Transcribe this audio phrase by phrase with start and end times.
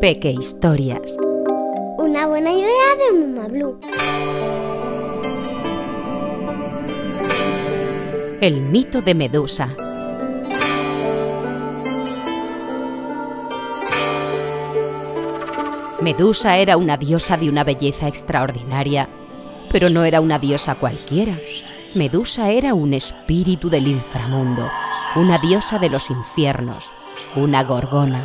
[0.00, 1.16] Peque Historias.
[1.98, 2.68] Una buena idea
[2.98, 3.78] de Muma Blue.
[8.40, 9.74] El mito de Medusa.
[16.00, 19.08] Medusa era una diosa de una belleza extraordinaria,
[19.70, 21.38] pero no era una diosa cualquiera.
[21.94, 24.68] Medusa era un espíritu del inframundo,
[25.14, 26.92] una diosa de los infiernos,
[27.36, 28.24] una gorgona.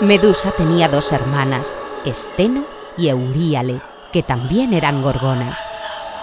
[0.00, 1.74] Medusa tenía dos hermanas,
[2.04, 2.64] Esteno
[2.96, 3.82] y Euríale,
[4.12, 5.58] que también eran gorgonas.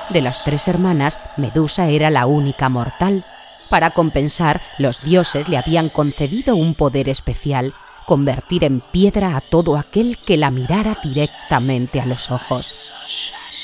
[0.09, 3.23] De las tres hermanas, Medusa era la única mortal.
[3.69, 7.73] Para compensar, los dioses le habían concedido un poder especial,
[8.05, 12.89] convertir en piedra a todo aquel que la mirara directamente a los ojos.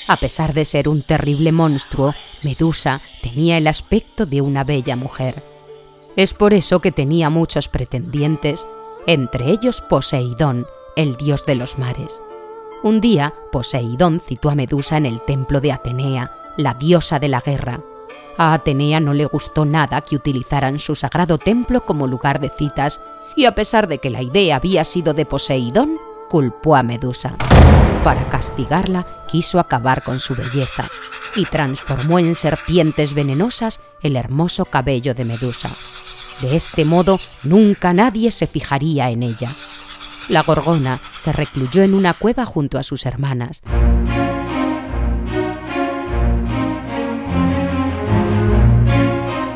[0.07, 5.52] A pesar de ser un terrible monstruo, Medusa tenía el aspecto de una bella mujer.
[6.15, 8.67] Es por eso que tenía muchos pretendientes,
[9.07, 12.21] entre ellos Poseidón, el dios de los mares.
[12.83, 17.41] Un día, Poseidón citó a Medusa en el templo de Atenea, la diosa de la
[17.41, 17.79] guerra.
[18.37, 23.01] A Atenea no le gustó nada que utilizaran su sagrado templo como lugar de citas,
[23.35, 25.97] y a pesar de que la idea había sido de Poseidón,
[26.29, 27.35] culpó a Medusa.
[28.03, 30.91] Para castigarla, quiso acabar con su belleza
[31.35, 35.69] y transformó en serpientes venenosas el hermoso cabello de Medusa.
[36.41, 39.49] De este modo, nunca nadie se fijaría en ella.
[40.29, 43.61] La gorgona se recluyó en una cueva junto a sus hermanas.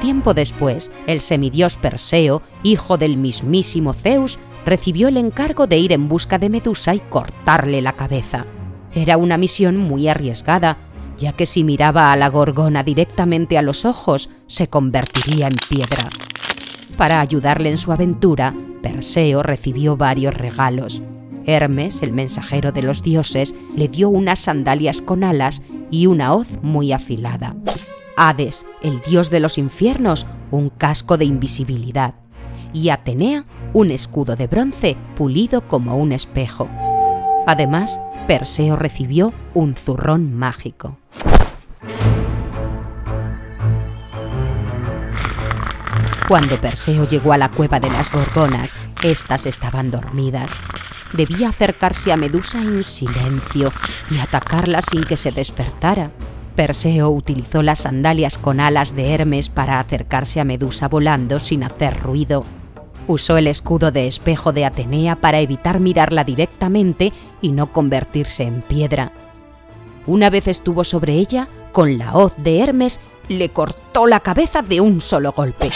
[0.02, 6.09] Tiempo después, el semidios Perseo, hijo del mismísimo Zeus, recibió el encargo de ir en
[6.09, 8.45] busca de Medusa y cortarle la cabeza.
[8.94, 10.86] Era una misión muy arriesgada,
[11.18, 16.10] ya que si miraba a la gorgona directamente a los ojos, se convertiría en piedra.
[16.98, 21.02] Para ayudarle en su aventura, Perseo recibió varios regalos.
[21.45, 26.60] Hermes, el mensajero de los dioses, le dio unas sandalias con alas y una hoz
[26.62, 27.56] muy afilada.
[28.17, 32.16] Hades, el dios de los infiernos, un casco de invisibilidad.
[32.73, 36.67] Y Atenea, un escudo de bronce pulido como un espejo.
[37.45, 40.98] Además, Perseo recibió un zurrón mágico.
[46.27, 50.52] Cuando Perseo llegó a la cueva de las gorgonas, éstas estaban dormidas.
[51.14, 53.71] Debía acercarse a Medusa en silencio
[54.11, 56.11] y atacarla sin que se despertara.
[56.58, 61.98] Perseo utilizó las sandalias con alas de Hermes para acercarse a Medusa volando sin hacer
[62.02, 62.44] ruido.
[63.08, 68.62] Usó el escudo de espejo de Atenea para evitar mirarla directamente y no convertirse en
[68.62, 69.14] piedra.
[70.06, 74.82] Una vez estuvo sobre ella, con la hoz de Hermes le cortó la cabeza de
[74.82, 75.70] un solo golpe.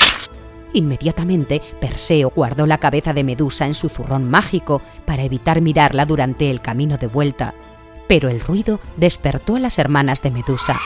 [0.73, 6.49] Inmediatamente, Perseo guardó la cabeza de Medusa en su zurrón mágico para evitar mirarla durante
[6.49, 7.53] el camino de vuelta.
[8.07, 10.79] Pero el ruido despertó a las hermanas de Medusa.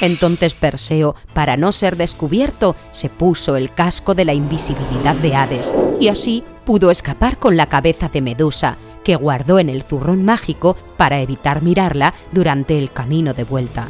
[0.00, 5.72] Entonces Perseo, para no ser descubierto, se puso el casco de la invisibilidad de Hades
[6.00, 10.76] y así pudo escapar con la cabeza de Medusa, que guardó en el zurrón mágico
[10.96, 13.88] para evitar mirarla durante el camino de vuelta.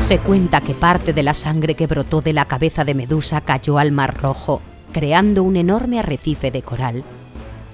[0.00, 3.78] Se cuenta que parte de la sangre que brotó de la cabeza de Medusa cayó
[3.78, 4.60] al Mar Rojo,
[4.92, 7.04] creando un enorme arrecife de coral,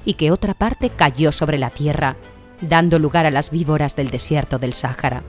[0.04, 2.16] y que otra parte cayó sobre la tierra,
[2.60, 5.22] dando lugar a las víboras del desierto del Sáhara.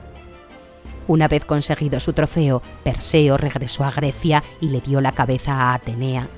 [1.08, 5.74] Una vez conseguido su trofeo, Perseo regresó a Grecia y le dio la cabeza a
[5.74, 6.28] Atenea.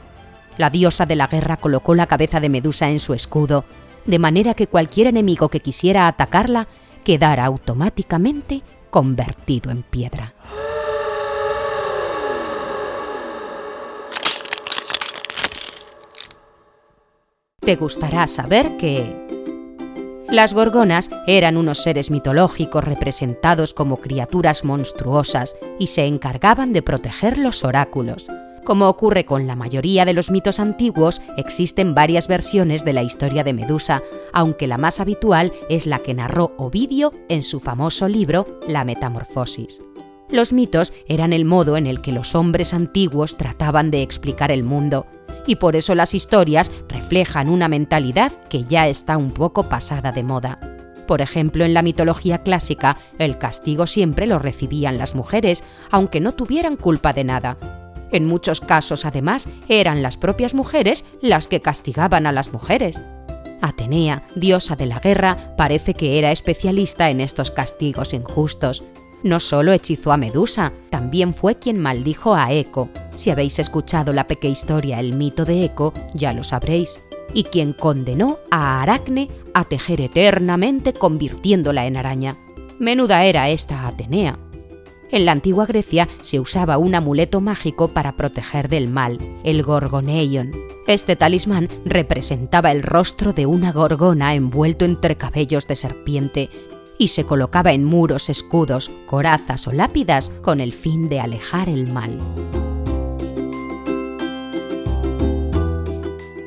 [0.56, 3.64] La diosa de la guerra colocó la cabeza de Medusa en su escudo,
[4.06, 6.68] de manera que cualquier enemigo que quisiera atacarla
[7.04, 10.34] quedara automáticamente convertido en piedra.
[17.64, 19.16] Te gustará saber que...
[20.28, 27.38] Las gorgonas eran unos seres mitológicos representados como criaturas monstruosas y se encargaban de proteger
[27.38, 28.28] los oráculos.
[28.64, 33.44] Como ocurre con la mayoría de los mitos antiguos, existen varias versiones de la historia
[33.44, 34.02] de Medusa,
[34.34, 39.80] aunque la más habitual es la que narró Ovidio en su famoso libro La Metamorfosis.
[40.30, 44.64] Los mitos eran el modo en el que los hombres antiguos trataban de explicar el
[44.64, 45.06] mundo,
[45.46, 50.22] y por eso las historias reflejan una mentalidad que ya está un poco pasada de
[50.22, 50.58] moda.
[51.06, 56.32] Por ejemplo, en la mitología clásica, el castigo siempre lo recibían las mujeres, aunque no
[56.32, 57.58] tuvieran culpa de nada,
[58.14, 63.00] en muchos casos, además, eran las propias mujeres las que castigaban a las mujeres.
[63.60, 68.84] Atenea, diosa de la guerra, parece que era especialista en estos castigos injustos.
[69.24, 72.90] No solo hechizó a Medusa, también fue quien maldijo a Eco.
[73.16, 77.00] Si habéis escuchado la pequeña historia El mito de Eco, ya lo sabréis.
[77.32, 82.36] Y quien condenó a Aracne a tejer eternamente convirtiéndola en araña.
[82.78, 84.38] Menuda era esta Atenea.
[85.10, 90.52] En la antigua Grecia se usaba un amuleto mágico para proteger del mal, el gorgoneion.
[90.86, 96.50] Este talismán representaba el rostro de una gorgona envuelto entre cabellos de serpiente
[96.98, 101.86] y se colocaba en muros, escudos, corazas o lápidas con el fin de alejar el
[101.92, 102.18] mal.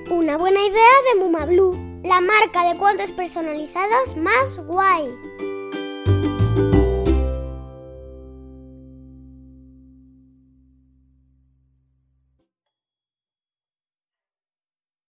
[0.09, 5.07] Una buena idea de Mumablu, la marca de cuentos personalizados más guay.